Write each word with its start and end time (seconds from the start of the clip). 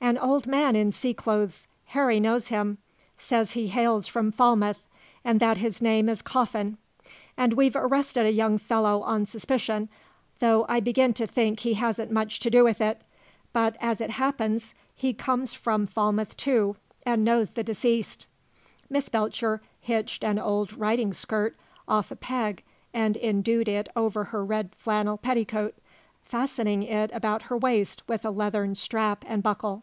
"An 0.00 0.16
old 0.16 0.46
man 0.46 0.76
in 0.76 0.92
sea 0.92 1.12
clothes. 1.12 1.66
Harry 1.86 2.20
knows 2.20 2.48
him; 2.48 2.78
says 3.18 3.52
he 3.52 3.66
hails 3.66 4.06
from 4.06 4.30
Falmouth, 4.30 4.78
and 5.24 5.40
that 5.40 5.58
his 5.58 5.82
name 5.82 6.08
is 6.08 6.22
Coffin. 6.22 6.78
And 7.36 7.52
we've 7.54 7.74
arrested 7.76 8.24
a 8.24 8.32
young 8.32 8.58
fellow 8.58 9.02
on 9.02 9.26
suspicion, 9.26 9.88
though 10.38 10.64
I 10.68 10.78
begin 10.78 11.14
to 11.14 11.26
think 11.26 11.60
he 11.60 11.74
hasn't 11.74 12.12
much 12.12 12.38
to 12.40 12.50
do 12.50 12.62
with 12.62 12.80
it; 12.80 13.02
but, 13.52 13.76
as 13.80 14.00
it 14.00 14.10
happens, 14.12 14.72
he 14.94 15.12
comes 15.12 15.52
from 15.52 15.86
Falmouth 15.88 16.36
too, 16.36 16.76
and 17.04 17.24
knows 17.24 17.50
the 17.50 17.64
deceased." 17.64 18.28
Miss 18.88 19.08
Belcher 19.08 19.60
hitched 19.80 20.22
an 20.22 20.38
old 20.38 20.72
riding 20.74 21.12
skirt 21.12 21.56
off 21.88 22.12
a 22.12 22.16
peg 22.16 22.62
and 22.94 23.16
indued 23.16 23.66
it 23.68 23.88
over 23.96 24.24
her 24.24 24.44
red 24.44 24.70
flannel 24.76 25.18
petticoat, 25.18 25.74
fastening 26.22 26.84
it 26.84 27.10
about 27.12 27.42
her 27.42 27.56
waist 27.56 28.04
with 28.08 28.24
a 28.24 28.30
leathern 28.30 28.74
strap 28.76 29.24
and 29.26 29.42
buckle. 29.42 29.82